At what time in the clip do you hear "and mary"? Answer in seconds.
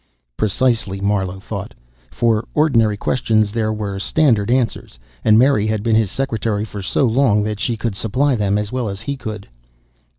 5.23-5.67